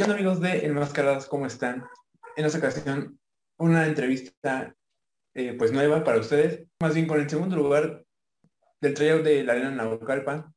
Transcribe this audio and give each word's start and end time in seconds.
¿Qué 0.00 0.04
onda 0.04 0.14
amigos 0.14 0.40
de 0.40 0.64
Enmascaradas? 0.64 1.26
¿Cómo 1.26 1.44
están? 1.44 1.84
En 2.34 2.46
esta 2.46 2.56
ocasión, 2.56 3.20
una 3.58 3.86
entrevista 3.86 4.74
eh, 5.34 5.54
pues 5.58 5.72
nueva 5.72 6.04
para 6.04 6.18
ustedes, 6.18 6.66
más 6.80 6.94
bien 6.94 7.06
con 7.06 7.20
el 7.20 7.28
segundo 7.28 7.54
lugar 7.54 8.02
del 8.80 8.94
tryout 8.94 9.22
de 9.22 9.44
la 9.44 9.52
arena 9.52 9.70
Naucalpan 9.72 10.54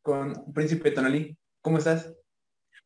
con 0.00 0.50
Príncipe 0.54 0.92
Tonalí. 0.92 1.36
¿Cómo 1.60 1.76
estás? 1.76 2.10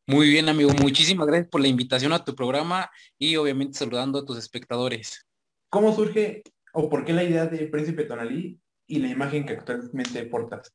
Muy 0.05 0.29
bien, 0.29 0.49
amigo. 0.49 0.71
Muchísimas 0.81 1.27
gracias 1.27 1.47
por 1.47 1.61
la 1.61 1.69
invitación 1.69 2.11
a 2.11 2.25
tu 2.25 2.35
programa 2.35 2.91
y 3.17 3.37
obviamente 3.37 3.79
saludando 3.79 4.19
a 4.19 4.25
tus 4.25 4.37
espectadores. 4.37 5.25
¿Cómo 5.69 5.95
surge 5.95 6.43
o 6.73 6.89
por 6.89 7.05
qué 7.05 7.13
la 7.13 7.23
idea 7.23 7.45
de 7.45 7.67
Príncipe 7.67 8.03
Tonalí 8.03 8.59
y 8.85 8.99
la 8.99 9.07
imagen 9.07 9.45
que 9.45 9.53
actualmente 9.53 10.25
portas? 10.25 10.73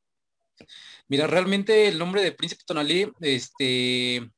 Mira, 1.09 1.27
realmente 1.27 1.89
el 1.89 1.98
nombre 1.98 2.23
de 2.23 2.33
Príncipe 2.33 2.62
Tonalí, 2.66 3.12
este, 3.21 4.30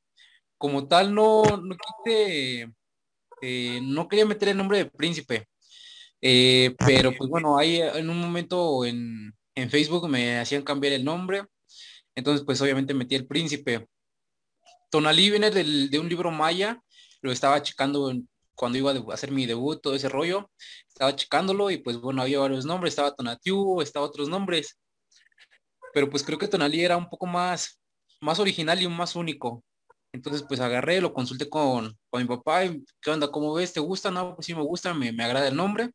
como 0.59 0.87
tal, 0.87 1.15
no, 1.15 1.43
no 1.57 1.75
quise, 2.03 2.71
eh, 3.41 3.79
no 3.81 4.07
quería 4.07 4.25
meter 4.27 4.49
el 4.49 4.57
nombre 4.57 4.77
de 4.77 4.85
Príncipe. 4.85 5.47
Eh, 6.21 6.75
pero 6.85 7.13
pues 7.17 7.29
bueno, 7.29 7.57
ahí 7.57 7.81
en 7.81 8.09
un 8.09 8.19
momento 8.19 8.85
en, 8.85 9.33
en 9.55 9.69
Facebook 9.69 10.09
me 10.09 10.39
hacían 10.39 10.63
cambiar 10.63 10.93
el 10.93 11.05
nombre. 11.05 11.43
Entonces, 12.15 12.45
pues 12.45 12.61
obviamente 12.61 12.93
metí 12.93 13.15
el 13.15 13.27
príncipe. 13.27 13.87
Tonalí 14.91 15.29
viene 15.29 15.51
de 15.51 15.99
un 15.99 16.09
libro 16.09 16.31
maya, 16.31 16.81
lo 17.21 17.31
estaba 17.31 17.61
checando 17.61 18.11
cuando 18.55 18.77
iba 18.77 18.91
a 18.91 19.13
hacer 19.13 19.31
mi 19.31 19.45
debut, 19.45 19.81
todo 19.81 19.95
ese 19.95 20.09
rollo, 20.09 20.51
estaba 20.89 21.15
checándolo 21.15 21.71
y 21.71 21.77
pues 21.77 21.97
bueno, 21.97 22.21
había 22.21 22.39
varios 22.39 22.65
nombres, 22.65 22.91
estaba 22.91 23.15
Tonatiu, 23.15 23.81
estaba 23.81 24.05
otros 24.05 24.27
nombres, 24.27 24.77
pero 25.93 26.09
pues 26.09 26.23
creo 26.23 26.37
que 26.37 26.47
Tonalí 26.47 26.83
era 26.83 26.97
un 26.97 27.09
poco 27.09 27.25
más, 27.25 27.79
más 28.19 28.39
original 28.39 28.81
y 28.81 28.87
más 28.89 29.15
único. 29.15 29.63
Entonces 30.11 30.43
pues 30.47 30.59
agarré, 30.59 31.01
lo 31.01 31.13
consulté 31.13 31.49
con, 31.49 31.97
con 32.09 32.21
mi 32.21 32.27
papá 32.27 32.65
y 32.65 32.83
¿qué 33.01 33.11
onda? 33.11 33.29
¿Cómo 33.31 33.53
ves? 33.53 33.73
¿Te 33.73 33.79
gusta? 33.79 34.11
No, 34.11 34.35
pues 34.35 34.47
sí 34.47 34.55
me 34.55 34.63
gusta, 34.63 34.93
me, 34.93 35.11
me 35.11 35.23
agrada 35.23 35.47
el 35.47 35.55
nombre. 35.55 35.91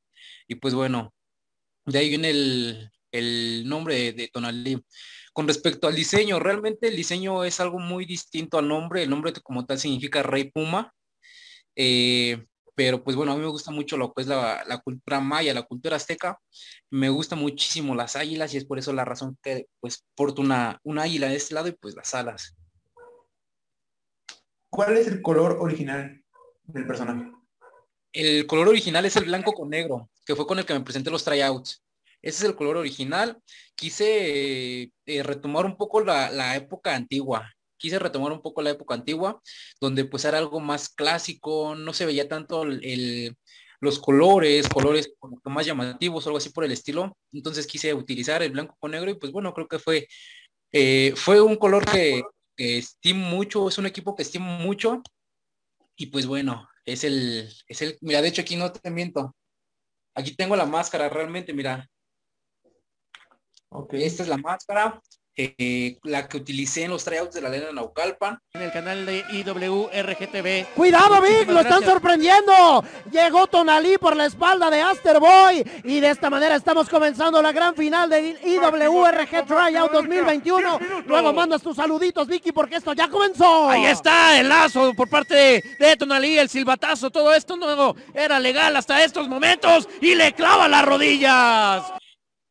Y 0.48 0.56
pues 0.56 0.74
bueno, 0.74 1.12
de 1.86 1.98
ahí 1.98 2.08
viene 2.08 2.30
el, 2.30 2.90
el 3.12 3.68
nombre 3.68 3.96
de, 3.96 4.12
de 4.12 4.28
Tonalí. 4.28 4.82
Con 5.32 5.48
respecto 5.48 5.88
al 5.88 5.96
diseño, 5.96 6.38
realmente 6.38 6.88
el 6.88 6.96
diseño 6.96 7.44
es 7.44 7.58
algo 7.60 7.78
muy 7.78 8.04
distinto 8.06 8.58
al 8.58 8.68
nombre. 8.68 9.02
El 9.02 9.10
nombre 9.10 9.32
como 9.42 9.66
tal 9.66 9.78
significa 9.78 10.22
Rey 10.22 10.50
Puma. 10.50 10.92
Eh, 11.76 12.44
pero 12.76 13.04
pues 13.04 13.16
bueno, 13.16 13.32
a 13.32 13.36
mí 13.36 13.42
me 13.42 13.48
gusta 13.48 13.70
mucho 13.70 13.96
lo 13.96 14.12
que 14.12 14.22
es 14.22 14.28
la, 14.28 14.64
la, 14.66 14.78
cultura 14.78 15.20
maya, 15.20 15.54
la 15.54 15.62
cultura 15.62 15.96
azteca. 15.96 16.38
Me 16.90 17.08
gusta 17.08 17.36
muchísimo 17.36 17.94
las 17.94 18.16
águilas 18.16 18.54
y 18.54 18.58
es 18.58 18.64
por 18.64 18.78
eso 18.78 18.92
la 18.92 19.04
razón 19.04 19.38
que 19.42 19.66
pues 19.80 20.04
porto 20.14 20.42
una, 20.42 20.80
una 20.82 21.02
águila 21.02 21.28
de 21.28 21.36
este 21.36 21.54
lado 21.54 21.68
y 21.68 21.72
pues 21.72 21.94
las 21.94 22.14
alas. 22.14 22.56
¿Cuál 24.74 24.96
es 24.96 25.06
el 25.06 25.22
color 25.22 25.58
original 25.60 26.20
del 26.64 26.84
personaje? 26.84 27.30
El 28.12 28.44
color 28.44 28.66
original 28.66 29.04
es 29.04 29.14
el 29.14 29.26
blanco 29.26 29.52
con 29.52 29.70
negro, 29.70 30.10
que 30.26 30.34
fue 30.34 30.48
con 30.48 30.58
el 30.58 30.66
que 30.66 30.74
me 30.74 30.80
presenté 30.80 31.12
los 31.12 31.22
tryouts. 31.22 31.84
Ese 32.20 32.38
es 32.38 32.42
el 32.42 32.56
color 32.56 32.78
original. 32.78 33.38
Quise 33.76 34.90
eh, 35.06 35.22
retomar 35.22 35.64
un 35.64 35.76
poco 35.76 36.00
la, 36.00 36.28
la, 36.32 36.56
época 36.56 36.92
antigua. 36.92 37.48
Quise 37.76 38.00
retomar 38.00 38.32
un 38.32 38.42
poco 38.42 38.62
la 38.62 38.70
época 38.70 38.96
antigua, 38.96 39.40
donde 39.80 40.06
pues 40.06 40.24
era 40.24 40.38
algo 40.38 40.58
más 40.58 40.88
clásico, 40.88 41.76
no 41.76 41.92
se 41.92 42.06
veía 42.06 42.28
tanto 42.28 42.64
el, 42.64 43.36
los 43.78 44.00
colores, 44.00 44.68
colores 44.68 45.14
más 45.44 45.66
llamativos, 45.66 46.26
algo 46.26 46.38
así 46.38 46.50
por 46.50 46.64
el 46.64 46.72
estilo. 46.72 47.16
Entonces 47.32 47.68
quise 47.68 47.94
utilizar 47.94 48.42
el 48.42 48.50
blanco 48.50 48.74
con 48.80 48.90
negro 48.90 49.08
y 49.08 49.14
pues 49.14 49.30
bueno, 49.30 49.54
creo 49.54 49.68
que 49.68 49.78
fue, 49.78 50.08
eh, 50.72 51.12
fue 51.14 51.40
un 51.40 51.54
color 51.54 51.84
que, 51.88 52.24
que 52.56 52.78
estimo 52.78 53.28
mucho, 53.28 53.68
es 53.68 53.78
un 53.78 53.86
equipo 53.86 54.14
que 54.14 54.22
estimo 54.22 54.58
mucho. 54.58 55.02
Y 55.96 56.06
pues 56.06 56.26
bueno, 56.26 56.68
es 56.84 57.04
el, 57.04 57.52
es 57.68 57.82
el, 57.82 57.98
mira, 58.00 58.20
de 58.22 58.28
hecho 58.28 58.42
aquí 58.42 58.56
no 58.56 58.72
te 58.72 58.90
miento. 58.90 59.34
Aquí 60.14 60.34
tengo 60.36 60.56
la 60.56 60.66
máscara 60.66 61.08
realmente, 61.08 61.52
mira, 61.52 61.88
Okay. 63.76 64.04
Esta 64.04 64.22
es 64.22 64.28
la 64.28 64.36
máscara, 64.36 65.02
eh, 65.36 65.98
la 66.04 66.28
que 66.28 66.36
utilicé 66.36 66.84
en 66.84 66.90
los 66.90 67.04
tryouts 67.04 67.34
de 67.34 67.40
la 67.40 67.48
arena 67.48 67.72
Naucalpan. 67.72 68.38
En 68.52 68.62
el 68.62 68.72
canal 68.72 69.04
de 69.04 69.24
IWRGTV. 69.32 70.74
¡Cuidado, 70.74 71.20
Vic! 71.20 71.48
¡Lo 71.48 71.60
están 71.60 71.82
sorprendiendo! 71.84 72.84
Llegó 73.10 73.46
Tonalí 73.48 73.98
por 73.98 74.16
la 74.16 74.26
espalda 74.26 74.70
de 74.70 74.80
Asterboy. 74.80 75.64
Y 75.84 76.00
de 76.00 76.10
esta 76.10 76.30
manera 76.30 76.54
estamos 76.54 76.88
comenzando 76.88 77.42
la 77.42 77.52
gran 77.52 77.74
final 77.74 78.08
de 78.08 78.38
IWRG 78.44 79.46
Tryout 79.46 79.92
2021. 79.92 80.78
Luego 81.06 81.32
mandas 81.32 81.62
tus 81.62 81.76
saluditos, 81.76 82.28
Vicky, 82.28 82.52
porque 82.52 82.76
esto 82.76 82.92
ya 82.92 83.08
comenzó. 83.08 83.68
Ahí 83.68 83.86
está 83.86 84.38
el 84.38 84.48
lazo 84.48 84.94
por 84.94 85.08
parte 85.08 85.34
de, 85.34 85.64
de 85.80 85.96
Tonalí, 85.96 86.38
el 86.38 86.48
silbatazo. 86.48 87.10
Todo 87.10 87.34
esto 87.34 87.56
no 87.56 87.96
era 88.14 88.38
legal 88.38 88.76
hasta 88.76 89.02
estos 89.02 89.28
momentos. 89.28 89.88
Y 90.00 90.14
le 90.14 90.32
clava 90.32 90.68
las 90.68 90.84
rodillas. 90.84 91.92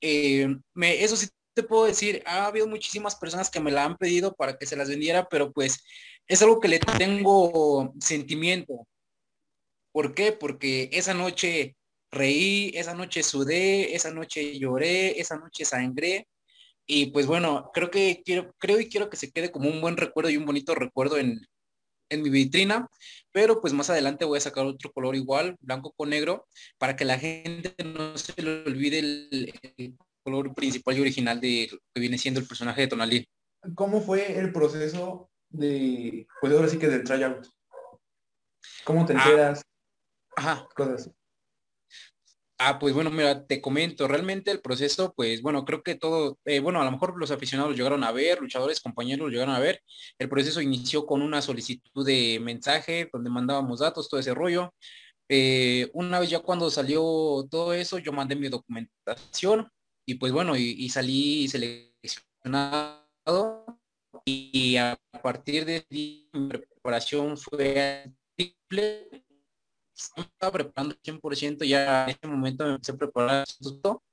Eh, 0.02 0.54
me, 0.74 1.02
eso 1.02 1.16
sí 1.16 1.28
te 1.54 1.64
puedo 1.64 1.86
decir, 1.86 2.24
ha 2.26 2.48
habido 2.48 2.68
muchísimas 2.68 3.16
personas 3.16 3.50
que 3.50 3.60
me 3.60 3.72
la 3.72 3.86
han 3.86 3.98
pedido 3.98 4.36
para 4.36 4.58
que 4.58 4.66
se 4.66 4.76
las 4.76 4.90
vendiera, 4.90 5.28
pero 5.30 5.52
pues 5.52 5.84
es 6.28 6.42
algo 6.42 6.60
que 6.60 6.68
le 6.68 6.80
tengo 6.80 7.94
sentimiento. 8.00 8.88
¿Por 9.92 10.16
qué? 10.16 10.32
Porque 10.32 10.90
esa 10.94 11.14
noche 11.14 11.76
reí, 12.12 12.72
esa 12.76 12.94
noche 12.96 13.24
sudé, 13.24 13.96
esa 13.96 14.12
noche 14.12 14.58
lloré, 14.60 15.20
esa 15.20 15.38
noche 15.38 15.66
sangré. 15.66 16.28
Y 16.86 17.08
pues 17.08 17.28
bueno, 17.28 17.72
creo 17.74 17.92
que 17.92 18.22
quiero, 18.26 18.54
creo 18.60 18.80
y 18.80 18.90
quiero 18.90 19.10
que 19.10 19.18
se 19.18 19.32
quede 19.32 19.52
como 19.52 19.70
un 19.70 19.82
buen 19.82 19.98
recuerdo 19.98 20.30
y 20.30 20.38
un 20.38 20.46
bonito 20.46 20.76
recuerdo 20.76 21.18
en, 21.18 21.42
en 22.10 22.22
mi 22.22 22.30
vitrina, 22.30 22.88
pero 23.32 23.62
pues 23.62 23.74
más 23.74 23.90
adelante 23.90 24.26
voy 24.26 24.38
a 24.38 24.42
sacar 24.42 24.66
otro 24.66 24.92
color 24.92 25.16
igual, 25.16 25.58
blanco 25.60 25.94
con 25.94 26.10
negro, 26.10 26.48
para 26.78 26.96
que 26.96 27.06
la 27.06 27.20
gente 27.20 27.76
no 27.84 28.18
se 28.18 28.42
le 28.42 28.64
olvide 28.64 29.00
el, 29.00 29.54
color 30.24 30.54
principal 30.54 30.98
y 30.98 31.02
original 31.02 31.40
de 31.40 31.70
lo 31.72 31.78
que 31.94 32.02
viene 32.02 32.18
siendo 32.18 32.40
el 32.40 32.48
personaje 32.48 32.82
de 32.82 32.88
Tonalí. 32.88 33.26
¿Cómo 33.76 34.02
fue 34.02 34.38
el 34.38 34.52
proceso 34.52 35.30
de, 35.50 36.28
pues 36.42 36.54
ahora 36.54 36.68
sí 36.68 36.78
que 36.78 36.88
del 36.88 37.04
tryout? 37.04 37.48
¿Cómo 38.84 39.06
te 39.06 39.14
enteras? 39.14 39.62
Ah, 40.36 40.42
ajá. 40.42 40.70
Cosas. 40.76 41.12
Ah, 42.66 42.80
pues 42.80 42.94
bueno, 42.94 43.10
mira, 43.10 43.46
te 43.46 43.60
comento, 43.60 44.08
realmente 44.08 44.50
el 44.50 44.62
proceso, 44.62 45.14
pues 45.18 45.42
bueno, 45.42 45.66
creo 45.66 45.84
que 45.84 45.96
todo, 45.96 46.38
eh, 46.46 46.60
bueno, 46.60 46.82
a 46.82 46.86
lo 46.86 46.92
mejor 46.92 47.18
los 47.18 47.32
aficionados 47.32 47.76
llegaron 47.76 48.04
a 48.06 48.12
ver, 48.12 48.40
luchadores, 48.40 48.80
compañeros 48.80 49.32
llegaron 49.32 49.54
a 49.54 49.60
ver, 49.60 49.82
el 50.18 50.30
proceso 50.30 50.62
inició 50.62 51.06
con 51.06 51.22
una 51.22 51.42
solicitud 51.42 52.06
de 52.06 52.40
mensaje 52.42 53.10
donde 53.12 53.30
mandábamos 53.30 53.80
datos, 53.80 54.08
todo 54.08 54.20
ese 54.20 54.34
rollo. 54.34 54.74
Eh, 55.28 55.90
una 55.94 56.20
vez 56.20 56.30
ya 56.30 56.40
cuando 56.40 56.70
salió 56.70 57.02
todo 57.50 57.74
eso, 57.74 57.98
yo 57.98 58.14
mandé 58.14 58.36
mi 58.36 58.50
documentación 58.50 59.68
y 60.06 60.16
pues 60.16 60.32
bueno, 60.32 60.56
y, 60.56 60.76
y 60.78 60.90
salí 60.90 61.48
seleccionado 61.48 63.04
y 64.26 64.78
a 64.78 65.00
partir 65.22 65.66
de 65.66 65.86
mi 65.90 66.30
preparación 66.50 67.38
fue 67.38 68.12
triple 68.36 69.24
me 70.18 70.24
estaba 70.24 70.52
preparando 70.52 70.96
100%, 71.04 71.66
ya 71.66 72.06
en 72.06 72.10
este 72.10 72.28
momento 72.28 72.66
me 72.66 72.72
empecé 72.72 72.92
a 72.92 72.98
preparar 72.98 73.46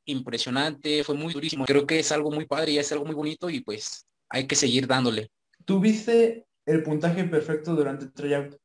impresionante, 0.05 1.03
fue 1.05 1.15
muy 1.15 1.33
durísimo. 1.33 1.65
Creo 1.65 1.87
que 1.87 1.99
es 1.99 2.13
algo 2.13 2.31
muy 2.31 2.47
padre 2.47 2.73
y 2.73 2.79
es 2.79 2.93
algo 2.93 3.05
muy 3.05 3.15
bonito 3.15 3.49
y 3.49 3.61
pues 3.61 4.07
hay 4.29 4.47
que 4.47 4.57
seguir 4.57 4.87
dándole. 4.87 5.31
¿Tuviste 5.65 6.47
el 6.67 6.83
puntaje 6.83 7.25
perfecto 7.25 7.75
durante 7.75 8.05
el 8.05 8.13
tryout? 8.13 8.57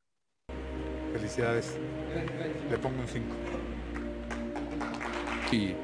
Felicidades. 1.13 1.77
Le 2.69 2.77
pongo 2.77 2.99
un 2.99 3.07
5. 3.07 3.35
Sí, 5.49 5.75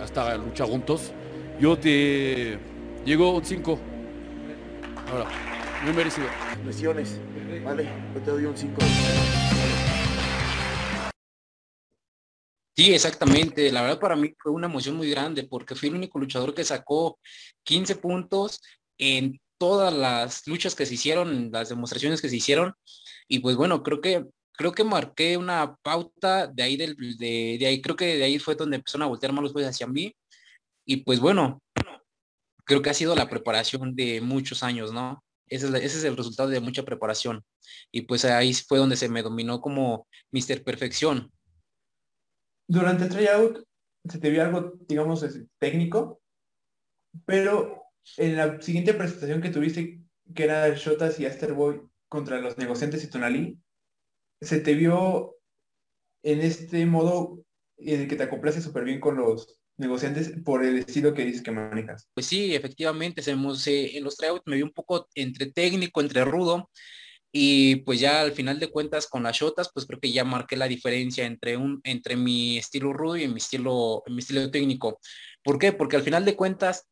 hasta 0.00 0.36
lucha 0.36 0.64
juntos. 0.64 1.12
Yo 1.60 1.78
te 1.78 2.58
llego 3.04 3.36
un 3.36 3.44
5. 3.44 3.78
Ahora, 5.10 5.30
muy 5.84 5.92
merecido. 5.92 6.26
Lesiones, 6.64 7.18
vale, 7.64 7.88
yo 8.14 8.20
te 8.20 8.30
doy 8.30 8.44
un 8.44 8.56
5. 8.56 8.76
Sí, 12.76 12.94
exactamente. 12.94 13.70
La 13.70 13.82
verdad 13.82 13.98
para 13.98 14.16
mí 14.16 14.32
fue 14.38 14.52
una 14.52 14.66
emoción 14.66 14.96
muy 14.96 15.10
grande 15.10 15.44
porque 15.44 15.74
fui 15.74 15.90
el 15.90 15.96
único 15.96 16.18
luchador 16.18 16.54
que 16.54 16.64
sacó 16.64 17.18
15 17.64 17.96
puntos 17.96 18.62
en 18.96 19.38
todas 19.58 19.92
las 19.92 20.46
luchas 20.46 20.74
que 20.74 20.86
se 20.86 20.94
hicieron, 20.94 21.50
las 21.52 21.68
demostraciones 21.68 22.22
que 22.22 22.30
se 22.30 22.36
hicieron. 22.36 22.72
Y 23.28 23.40
pues 23.40 23.56
bueno, 23.56 23.82
creo 23.82 24.00
que 24.00 24.24
creo 24.60 24.72
que 24.72 24.84
marqué 24.84 25.38
una 25.38 25.74
pauta 25.82 26.46
de 26.46 26.62
ahí 26.62 26.76
del, 26.76 26.94
de, 26.96 27.56
de 27.58 27.66
ahí, 27.66 27.80
creo 27.80 27.96
que 27.96 28.18
de 28.18 28.24
ahí 28.24 28.38
fue 28.38 28.54
donde 28.54 28.76
empezaron 28.76 29.04
a 29.04 29.08
voltear 29.08 29.32
más 29.32 29.42
los 29.42 29.52
jueces 29.52 29.70
hacia 29.70 29.86
mí. 29.86 30.14
Y 30.84 30.98
pues 30.98 31.18
bueno, 31.18 31.62
creo 32.64 32.82
que 32.82 32.90
ha 32.90 32.94
sido 32.94 33.16
la 33.16 33.30
preparación 33.30 33.96
de 33.96 34.20
muchos 34.20 34.62
años, 34.62 34.92
¿no? 34.92 35.24
Ese 35.46 35.66
es, 35.66 35.74
ese 35.74 35.98
es, 35.98 36.04
el 36.04 36.16
resultado 36.16 36.50
de 36.50 36.60
mucha 36.60 36.84
preparación. 36.84 37.42
Y 37.90 38.02
pues 38.02 38.26
ahí 38.26 38.52
fue 38.52 38.78
donde 38.78 38.96
se 38.96 39.08
me 39.08 39.22
dominó 39.22 39.62
como 39.62 40.06
Mr. 40.30 40.62
Perfección 40.62 41.32
durante 42.70 43.02
el 43.02 43.10
tryout 43.10 43.64
se 44.08 44.18
te 44.20 44.30
vio 44.30 44.42
algo, 44.42 44.74
digamos, 44.88 45.26
técnico, 45.58 46.22
pero 47.26 47.82
en 48.16 48.36
la 48.36 48.62
siguiente 48.62 48.94
presentación 48.94 49.42
que 49.42 49.50
tuviste, 49.50 50.00
que 50.32 50.44
era 50.44 50.68
Shotas 50.74 51.18
y 51.18 51.26
Asterboy, 51.26 51.82
contra 52.08 52.40
los 52.40 52.56
negociantes 52.58 53.02
y 53.02 53.10
Tonalí, 53.10 53.58
se 54.40 54.60
te 54.60 54.74
vio 54.74 55.36
en 56.22 56.40
este 56.40 56.84
modo 56.86 57.44
en 57.76 58.02
el 58.02 58.08
que 58.08 58.16
te 58.16 58.24
acoplaste 58.24 58.60
súper 58.60 58.84
bien 58.84 59.00
con 59.00 59.16
los 59.16 59.58
negociantes 59.78 60.32
por 60.44 60.64
el 60.64 60.78
estilo 60.78 61.14
que 61.14 61.24
dices 61.24 61.42
que 61.42 61.50
manejas. 61.50 62.08
Pues 62.14 62.26
sí, 62.26 62.54
efectivamente, 62.54 63.22
se, 63.22 63.32
en 63.32 64.04
los 64.04 64.16
tryouts 64.16 64.42
me 64.46 64.56
vi 64.56 64.62
un 64.62 64.72
poco 64.72 65.08
entre 65.14 65.50
técnico, 65.50 66.00
entre 66.00 66.24
rudo, 66.24 66.70
y 67.32 67.76
pues 67.76 68.00
ya 68.00 68.20
al 68.20 68.32
final 68.32 68.58
de 68.58 68.70
cuentas 68.70 69.06
con 69.06 69.22
las 69.22 69.36
shotas, 69.36 69.70
pues 69.72 69.86
creo 69.86 70.00
que 70.00 70.12
ya 70.12 70.24
marqué 70.24 70.56
la 70.56 70.68
diferencia 70.68 71.24
entre 71.24 71.56
un, 71.56 71.80
entre 71.84 72.16
mi 72.16 72.58
estilo 72.58 72.92
rudo 72.92 73.16
y 73.16 73.28
mi 73.28 73.38
estilo, 73.38 74.02
mi 74.08 74.18
estilo 74.18 74.50
técnico. 74.50 75.00
¿Por 75.42 75.58
qué? 75.58 75.72
Porque 75.72 75.96
al 75.96 76.02
final 76.02 76.24
de 76.24 76.36
cuentas 76.36 76.88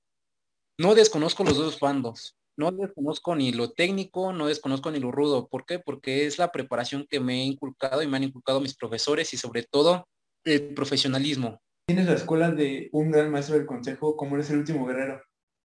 no 0.79 0.95
desconozco 0.95 1.45
los 1.45 1.57
dos 1.57 1.81
bandos. 1.81 2.38
No 2.59 2.73
desconozco 2.73 3.37
ni 3.37 3.53
lo 3.53 3.71
técnico, 3.71 4.33
no 4.33 4.49
desconozco 4.49 4.91
ni 4.91 4.99
lo 4.99 5.13
rudo. 5.13 5.47
¿Por 5.47 5.65
qué? 5.65 5.79
Porque 5.79 6.27
es 6.27 6.39
la 6.39 6.51
preparación 6.51 7.07
que 7.09 7.21
me 7.21 7.41
he 7.41 7.45
inculcado 7.45 8.03
y 8.03 8.09
me 8.09 8.17
han 8.17 8.25
inculcado 8.25 8.61
mis 8.61 8.75
profesores 8.77 9.33
y 9.33 9.37
sobre 9.37 9.63
todo 9.63 10.09
el 10.45 10.75
profesionalismo. 10.75 11.61
Tienes 11.87 12.07
la 12.07 12.15
escuela 12.15 12.51
de 12.51 12.89
un 12.93 13.13
gran 13.13 13.31
maestro 13.31 13.55
del 13.57 13.65
consejo, 13.65 14.17
como 14.17 14.35
eres 14.35 14.51
el 14.51 14.59
último 14.59 14.85
guerrero. 14.87 15.23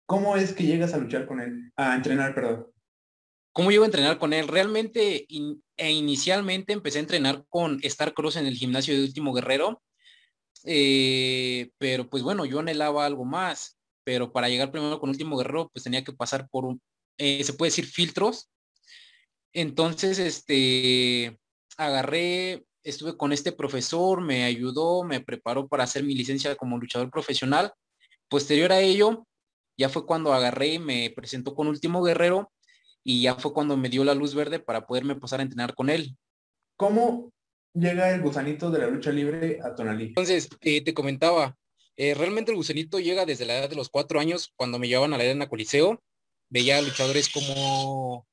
¿Cómo 0.05 0.35
es 0.35 0.51
que 0.51 0.65
llegas 0.65 0.93
a 0.93 0.97
luchar 0.97 1.25
con 1.25 1.39
él? 1.39 1.71
A 1.77 1.95
entrenar, 1.95 2.35
perdón. 2.35 2.67
¿Cómo 3.53 3.71
llego 3.71 3.83
a 3.83 3.87
entrenar 3.87 4.19
con 4.19 4.33
él? 4.33 4.49
Realmente 4.49 5.25
in- 5.29 5.63
e 5.77 5.89
inicialmente 5.91 6.73
empecé 6.73 6.97
a 6.97 7.01
entrenar 7.01 7.45
con 7.47 7.79
Star 7.83 8.13
Cross 8.13 8.35
en 8.35 8.45
el 8.45 8.55
gimnasio 8.55 8.93
de 8.93 9.03
Último 9.05 9.31
Guerrero, 9.31 9.81
eh, 10.65 11.69
pero 11.77 12.09
pues 12.09 12.23
bueno, 12.23 12.45
yo 12.45 12.59
anhelaba 12.59 13.05
algo 13.05 13.25
más, 13.25 13.77
pero 14.03 14.31
para 14.31 14.49
llegar 14.49 14.71
primero 14.71 14.99
con 14.99 15.09
Último 15.09 15.37
Guerrero 15.37 15.69
pues 15.73 15.83
tenía 15.83 16.03
que 16.03 16.13
pasar 16.13 16.47
por 16.49 16.65
un, 16.65 16.81
eh, 17.17 17.43
se 17.43 17.53
puede 17.53 17.69
decir 17.69 17.85
filtros. 17.85 18.49
Entonces, 19.53 20.17
este, 20.17 21.39
agarré, 21.77 22.65
estuve 22.83 23.15
con 23.17 23.31
este 23.31 23.51
profesor, 23.51 24.21
me 24.21 24.43
ayudó, 24.45 25.03
me 25.03 25.21
preparó 25.21 25.67
para 25.67 25.83
hacer 25.83 26.03
mi 26.03 26.15
licencia 26.15 26.55
como 26.55 26.77
luchador 26.77 27.11
profesional. 27.11 27.71
Posterior 28.29 28.71
a 28.71 28.81
ello, 28.81 29.27
ya 29.77 29.89
fue 29.89 30.05
cuando 30.05 30.33
agarré 30.33 30.73
y 30.73 30.79
me 30.79 31.11
presentó 31.15 31.53
con 31.53 31.67
Último 31.67 32.03
Guerrero 32.03 32.51
y 33.03 33.21
ya 33.21 33.35
fue 33.35 33.53
cuando 33.53 33.77
me 33.77 33.89
dio 33.89 34.03
la 34.03 34.15
luz 34.15 34.33
verde 34.33 34.59
para 34.59 34.87
poderme 34.87 35.15
pasar 35.15 35.39
a 35.39 35.43
entrenar 35.43 35.75
con 35.75 35.89
él. 35.89 36.17
¿Cómo 36.77 37.31
llega 37.73 38.13
el 38.13 38.21
gusanito 38.21 38.71
de 38.71 38.79
la 38.79 38.87
lucha 38.87 39.11
libre 39.11 39.59
a 39.63 39.75
Tonalí? 39.75 40.07
Entonces, 40.07 40.49
eh, 40.61 40.83
te 40.83 40.93
comentaba, 40.93 41.55
eh, 41.97 42.13
realmente 42.13 42.51
el 42.51 42.57
gusanito 42.57 42.99
llega 42.99 43.25
desde 43.25 43.45
la 43.45 43.57
edad 43.57 43.69
de 43.69 43.75
los 43.75 43.89
cuatro 43.89 44.19
años, 44.19 44.51
cuando 44.55 44.79
me 44.79 44.87
llevaban 44.87 45.13
a 45.13 45.17
la 45.17 45.23
arena 45.23 45.49
Coliseo, 45.49 46.01
veía 46.49 46.81
luchadores 46.81 47.29
como 47.29 48.27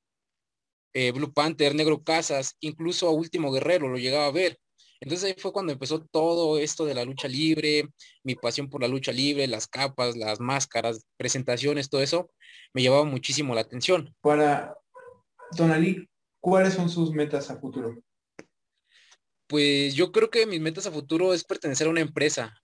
eh, 0.93 1.13
Blue 1.13 1.33
Panther, 1.33 1.75
Negro 1.75 2.03
Casas, 2.03 2.57
incluso 2.61 3.07
a 3.09 3.13
Último 3.13 3.53
Guerrero 3.53 3.89
lo 3.89 3.99
llegaba 3.99 4.27
a 4.27 4.33
ver. 4.33 4.59
Entonces 5.01 5.31
ahí 5.31 5.35
fue 5.39 5.53
cuando 5.53 5.73
empezó 5.73 6.05
todo 6.05 6.59
esto 6.59 6.85
de 6.85 6.95
la 6.95 7.05
lucha 7.05 7.27
libre, 7.27 7.89
mi 8.23 8.35
pasión 8.35 8.69
por 8.69 8.83
la 8.83 8.89
lucha 8.89 9.13
libre, 9.13 9.47
las 9.47 9.67
capas, 9.67 10.15
las 10.17 10.41
máscaras, 10.41 11.07
presentaciones, 11.17 11.89
todo 11.89 12.03
eso, 12.03 12.31
me 12.75 12.83
llevaba 12.83 13.05
muchísimo 13.05 13.55
la 13.55 13.63
atención. 13.63 14.15
Para 14.21 14.77
Tonalí, 15.57 16.07
¿cuáles 16.39 16.75
son 16.75 16.91
sus 16.91 17.13
metas 17.13 17.51
a 17.51 17.59
futuro? 17.59 17.99
Pues 19.47 19.95
yo 19.95 20.13
creo 20.13 20.29
que 20.31 20.47
mis 20.47 20.61
metas 20.61 20.87
a 20.87 20.93
futuro 20.93 21.33
es 21.33 21.45
pertenecer 21.45 21.87
a 21.87 21.91
una 21.91 22.03
empresa. 22.03 22.55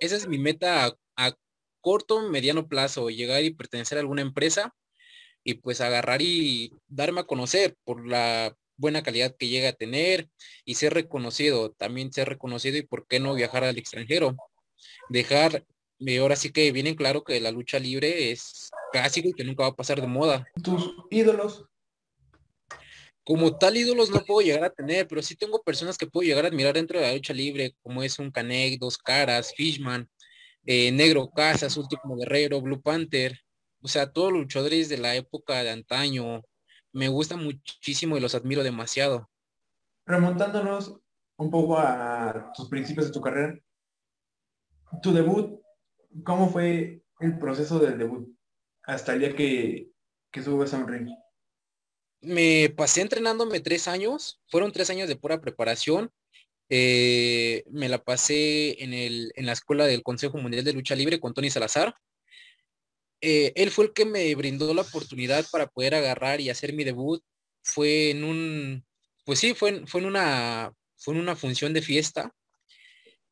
Esa 0.00 0.16
es 0.16 0.28
mi 0.28 0.38
meta 0.38 0.96
a, 1.16 1.34
corto, 1.80 2.28
mediano 2.28 2.66
plazo, 2.66 3.10
llegar 3.10 3.44
y 3.44 3.54
pertenecer 3.54 3.98
a 3.98 4.00
alguna 4.00 4.22
empresa 4.22 4.74
y 5.44 5.54
pues 5.54 5.80
agarrar 5.80 6.20
y 6.20 6.72
darme 6.88 7.20
a 7.20 7.26
conocer 7.26 7.76
por 7.84 8.04
la 8.04 8.56
buena 8.76 9.04
calidad 9.04 9.36
que 9.36 9.46
llega 9.48 9.68
a 9.68 9.72
tener 9.72 10.28
y 10.64 10.74
ser 10.74 10.94
reconocido, 10.94 11.70
también 11.70 12.12
ser 12.12 12.28
reconocido 12.28 12.76
y 12.76 12.82
por 12.82 13.06
qué 13.06 13.20
no 13.20 13.34
viajar 13.34 13.62
al 13.62 13.78
extranjero. 13.78 14.34
Dejar, 15.08 15.64
y 15.98 16.16
ahora 16.16 16.34
sí 16.34 16.50
que 16.50 16.72
viene 16.72 16.96
claro 16.96 17.22
que 17.22 17.40
la 17.40 17.52
lucha 17.52 17.78
libre 17.78 18.32
es 18.32 18.70
clásico 18.90 19.28
y 19.28 19.32
que 19.32 19.44
nunca 19.44 19.62
va 19.62 19.68
a 19.70 19.76
pasar 19.76 20.00
de 20.00 20.08
moda. 20.08 20.44
Tus 20.62 20.92
ídolos, 21.10 21.66
Como 23.26 23.58
tal 23.58 23.76
ídolos 23.76 24.08
no 24.08 24.20
puedo 24.24 24.40
llegar 24.40 24.62
a 24.62 24.70
tener, 24.70 25.08
pero 25.08 25.20
sí 25.20 25.34
tengo 25.34 25.60
personas 25.60 25.98
que 25.98 26.06
puedo 26.06 26.24
llegar 26.24 26.44
a 26.44 26.48
admirar 26.48 26.74
dentro 26.74 27.00
de 27.00 27.06
la 27.06 27.12
lucha 27.12 27.32
libre, 27.32 27.74
como 27.82 28.04
es 28.04 28.20
un 28.20 28.30
Canek, 28.30 28.78
Dos 28.78 28.96
Caras, 28.96 29.52
Fishman, 29.52 30.08
eh, 30.64 30.92
Negro 30.92 31.28
Casas, 31.30 31.76
Último 31.76 32.16
Guerrero, 32.16 32.60
Blue 32.60 32.80
Panther, 32.80 33.36
o 33.82 33.88
sea, 33.88 34.12
todos 34.12 34.30
los 34.30 34.42
luchadores 34.42 34.88
de 34.88 34.98
la 34.98 35.16
época 35.16 35.64
de 35.64 35.70
antaño, 35.70 36.42
me 36.92 37.08
gustan 37.08 37.42
muchísimo 37.42 38.16
y 38.16 38.20
los 38.20 38.36
admiro 38.36 38.62
demasiado. 38.62 39.28
remontándonos 40.06 41.00
un 41.36 41.50
poco 41.50 41.78
a 41.80 42.52
tus 42.54 42.68
principios 42.68 43.06
de 43.06 43.12
tu 43.12 43.20
carrera, 43.20 43.58
tu 45.02 45.12
debut, 45.12 45.60
¿cómo 46.24 46.48
fue 46.48 47.02
el 47.18 47.38
proceso 47.40 47.80
del 47.80 47.98
debut 47.98 48.32
hasta 48.84 49.14
el 49.14 49.18
día 49.18 49.34
que, 49.34 49.90
que 50.30 50.42
subes 50.44 50.72
a 50.72 50.78
un 50.78 50.86
ring? 50.86 51.25
Me 52.26 52.70
pasé 52.70 53.02
entrenándome 53.02 53.60
tres 53.60 53.86
años, 53.86 54.40
fueron 54.48 54.72
tres 54.72 54.90
años 54.90 55.08
de 55.08 55.14
pura 55.14 55.40
preparación. 55.40 56.10
eh, 56.68 57.62
me 57.70 57.88
la 57.88 58.02
pasé 58.02 58.82
en, 58.82 58.92
el, 58.92 59.32
en 59.36 59.46
la 59.46 59.52
escuela 59.52 59.86
del 59.86 60.02
Consejo 60.02 60.36
Mundial 60.38 60.64
de 60.64 60.72
Lucha 60.72 60.96
Libre 60.96 61.20
con 61.20 61.32
Tony 61.34 61.50
Salazar. 61.50 61.94
Eh, 63.20 63.52
él 63.54 63.70
fue 63.70 63.84
el 63.86 63.92
que 63.92 64.04
me 64.04 64.34
brindó 64.34 64.74
la 64.74 64.82
oportunidad 64.82 65.46
para 65.52 65.68
poder 65.68 65.94
agarrar 65.94 66.40
y 66.40 66.50
hacer 66.50 66.72
mi 66.72 66.82
debut. 66.82 67.22
Fue 67.62 68.10
en 68.10 68.24
un, 68.24 68.84
pues 69.24 69.38
sí, 69.38 69.54
fue, 69.54 69.86
fue 69.86 70.00
en 70.00 70.06
una, 70.08 70.72
fue 70.98 71.14
en 71.14 71.20
una 71.20 71.36
función 71.36 71.72
de 71.72 71.82
fiesta. 71.82 72.32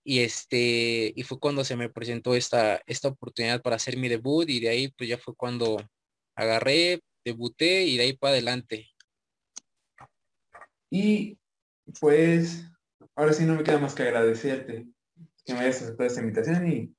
Y 0.04 0.20
este, 0.20 1.12
y 1.16 1.22
fue 1.24 1.40
cuando 1.40 1.64
se 1.64 1.74
me 1.76 1.88
presentó 1.88 2.36
esta, 2.36 2.80
esta 2.86 3.08
oportunidad 3.08 3.60
para 3.60 3.76
hacer 3.76 3.96
mi 3.96 4.08
debut. 4.08 4.48
Y 4.48 4.60
de 4.60 4.68
ahí, 4.68 4.88
pues 4.96 5.08
ya 5.10 5.18
fue 5.18 5.34
cuando 5.34 5.84
agarré, 6.36 7.00
debuté 7.24 7.84
y 7.84 7.96
de 7.96 8.04
ahí 8.04 8.12
para 8.12 8.32
adelante. 8.32 8.90
Y 10.90 11.38
pues, 12.00 12.64
ahora 13.14 13.32
sí 13.32 13.44
no 13.44 13.54
me 13.54 13.64
queda 13.64 13.78
más 13.78 13.94
que 13.94 14.04
agradecerte 14.04 14.86
que 15.44 15.52
me 15.52 15.60
hayas 15.60 15.82
aceptado 15.82 16.08
esta 16.08 16.20
invitación 16.20 16.66
y 16.70 16.94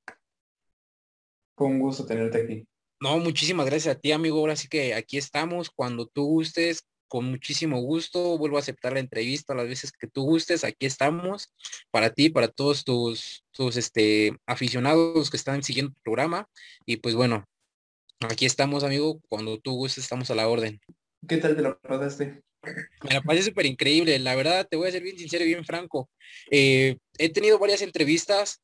fue 1.55 1.67
un 1.67 1.79
gusto 1.79 2.05
tenerte 2.05 2.43
aquí. 2.43 2.67
No, 2.99 3.19
muchísimas 3.19 3.65
gracias 3.65 3.95
a 3.95 3.99
ti, 3.99 4.11
amigo. 4.11 4.39
Ahora 4.39 4.55
sí 4.55 4.67
que 4.67 4.93
aquí 4.93 5.17
estamos. 5.17 5.69
Cuando 5.69 6.07
tú 6.07 6.25
gustes, 6.25 6.85
con 7.07 7.25
muchísimo 7.25 7.79
gusto, 7.81 8.37
vuelvo 8.37 8.57
a 8.57 8.59
aceptar 8.59 8.93
la 8.93 8.99
entrevista 8.99 9.55
las 9.55 9.67
veces 9.67 9.91
que 9.91 10.07
tú 10.07 10.23
gustes. 10.23 10.63
Aquí 10.63 10.85
estamos 10.85 11.53
para 11.91 12.11
ti, 12.11 12.29
para 12.29 12.47
todos 12.47 12.83
tus, 12.83 13.43
tus 13.51 13.77
este, 13.77 14.37
aficionados 14.45 15.29
que 15.29 15.37
están 15.37 15.63
siguiendo 15.63 15.91
el 15.91 16.01
programa. 16.03 16.49
Y 16.85 16.97
pues 16.97 17.15
bueno, 17.15 17.45
aquí 18.21 18.45
estamos, 18.45 18.83
amigo. 18.83 19.19
Cuando 19.29 19.59
tú 19.59 19.73
gustes, 19.75 20.03
estamos 20.03 20.29
a 20.31 20.35
la 20.35 20.47
orden. 20.47 20.79
¿Qué 21.27 21.37
tal 21.37 21.55
te 21.55 21.61
lo 21.61 21.79
pasaste? 21.79 22.41
Me 23.03 23.13
la 23.13 23.21
pasé 23.21 23.43
súper 23.43 23.65
increíble. 23.65 24.17
La 24.19 24.35
verdad, 24.35 24.67
te 24.69 24.77
voy 24.77 24.87
a 24.87 24.91
ser 24.91 25.03
bien 25.03 25.17
sincero 25.17 25.43
y 25.43 25.47
bien 25.47 25.65
franco. 25.65 26.09
Eh, 26.49 26.97
he 27.17 27.29
tenido 27.29 27.59
varias 27.59 27.81
entrevistas, 27.81 28.61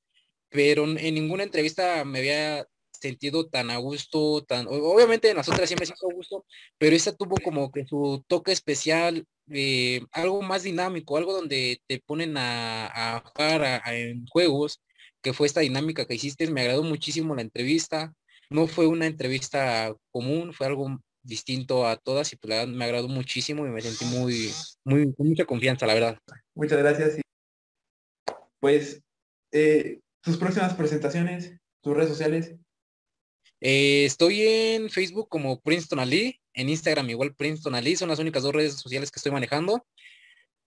pero 0.49 0.85
en 0.85 1.13
ninguna 1.15 1.43
entrevista 1.43 2.03
me 2.05 2.19
había 2.19 2.65
sentido 2.91 3.47
tan 3.47 3.71
a 3.71 3.77
gusto, 3.77 4.43
tan, 4.43 4.67
obviamente 4.69 5.29
en 5.31 5.37
las 5.37 5.49
otras 5.49 5.71
me 5.71 5.85
siento 5.85 6.07
a 6.07 6.13
gusto, 6.13 6.45
pero 6.77 6.95
esta 6.95 7.15
tuvo 7.15 7.35
como 7.43 7.71
que 7.71 7.85
su 7.87 8.23
toque 8.27 8.51
especial, 8.51 9.25
eh, 9.49 10.01
algo 10.11 10.43
más 10.43 10.61
dinámico, 10.61 11.17
algo 11.17 11.33
donde 11.33 11.81
te 11.87 11.99
ponen 11.99 12.37
a, 12.37 12.85
a 13.17 13.21
jugar 13.21 13.63
a- 13.63 13.81
a- 13.83 13.95
en 13.95 14.27
juegos, 14.27 14.81
que 15.23 15.33
fue 15.33 15.47
esta 15.47 15.61
dinámica 15.61 16.05
que 16.05 16.13
hiciste, 16.13 16.45
me 16.51 16.61
agradó 16.61 16.83
muchísimo 16.83 17.33
la 17.33 17.41
entrevista, 17.41 18.13
no 18.51 18.67
fue 18.67 18.85
una 18.85 19.07
entrevista 19.07 19.95
común, 20.11 20.53
fue 20.53 20.67
algo 20.67 20.99
distinto 21.23 21.87
a 21.87 21.95
todas 21.95 22.33
y 22.33 22.35
pues 22.35 22.49
la 22.49 22.57
verdad 22.57 22.73
me 22.73 22.85
agradó 22.85 23.07
muchísimo 23.07 23.65
y 23.65 23.69
me 23.69 23.81
sentí 23.81 24.05
muy, 24.05 24.51
muy, 24.83 25.13
con 25.13 25.29
mucha 25.29 25.45
confianza, 25.45 25.87
la 25.87 25.93
verdad. 25.93 26.17
Muchas 26.53 26.77
gracias. 26.79 27.17
Y 27.17 27.21
pues, 28.59 29.01
eh, 29.51 29.99
tus 30.21 30.37
próximas 30.37 30.73
presentaciones, 30.73 31.53
tus 31.81 31.95
redes 31.95 32.09
sociales, 32.09 32.55
Eh, 33.63 34.05
estoy 34.05 34.41
en 34.41 34.89
Facebook 34.89 35.29
como 35.29 35.61
Princeton 35.61 35.99
Ali, 35.99 36.39
en 36.53 36.67
Instagram 36.67 37.09
igual 37.11 37.35
Princeton 37.35 37.75
Ali, 37.75 37.95
son 37.95 38.09
las 38.09 38.17
únicas 38.17 38.41
dos 38.41 38.53
redes 38.53 38.73
sociales 38.73 39.11
que 39.11 39.19
estoy 39.19 39.31
manejando. 39.31 39.85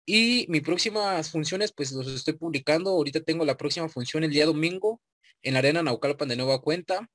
Y 0.04 0.46
mis 0.48 0.62
próximas 0.62 1.30
funciones, 1.30 1.72
pues 1.72 1.92
los 1.92 2.06
estoy 2.08 2.34
publicando. 2.34 2.90
Ahorita 2.90 3.20
tengo 3.20 3.44
la 3.44 3.56
próxima 3.56 3.88
función 3.88 4.24
el 4.24 4.30
día 4.30 4.46
domingo 4.46 5.00
en 5.42 5.54
la 5.54 5.60
Arena 5.60 5.82
Naucalpan 5.82 6.28
de 6.28 6.36
nueva 6.36 6.60
cuenta. 6.60 7.08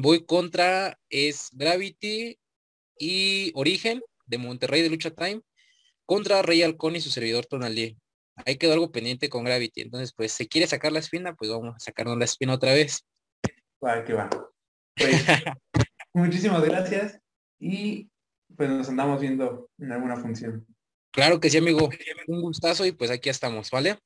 Voy 0.00 0.24
contra 0.24 0.96
es 1.10 1.48
Gravity 1.50 2.38
y 2.96 3.50
Origen 3.56 4.00
de 4.26 4.38
Monterrey 4.38 4.80
de 4.80 4.90
Lucha 4.90 5.10
Time 5.10 5.40
contra 6.06 6.40
Rey 6.42 6.62
Halcón 6.62 6.94
y 6.94 7.00
su 7.00 7.10
servidor 7.10 7.46
Tonalí. 7.46 7.98
Ahí 8.46 8.58
quedó 8.58 8.74
algo 8.74 8.92
pendiente 8.92 9.28
con 9.28 9.42
Gravity. 9.42 9.80
Entonces, 9.80 10.12
pues, 10.16 10.30
si 10.30 10.46
quiere 10.46 10.68
sacar 10.68 10.92
la 10.92 11.00
espina, 11.00 11.34
pues 11.34 11.50
vamos 11.50 11.74
a 11.74 11.80
sacarnos 11.80 12.16
la 12.16 12.26
espina 12.26 12.54
otra 12.54 12.74
vez. 12.74 13.04
que 14.06 14.12
va. 14.12 14.30
Pues, 14.94 15.10
muchísimas 16.14 16.62
gracias 16.62 17.18
y 17.58 18.08
pues 18.56 18.70
nos 18.70 18.88
andamos 18.88 19.20
viendo 19.20 19.68
en 19.78 19.90
alguna 19.90 20.14
función. 20.14 20.64
Claro 21.10 21.40
que 21.40 21.50
sí, 21.50 21.58
amigo. 21.58 21.90
Un 22.28 22.42
gustazo 22.42 22.86
y 22.86 22.92
pues 22.92 23.10
aquí 23.10 23.30
estamos, 23.30 23.72
¿vale? 23.72 23.98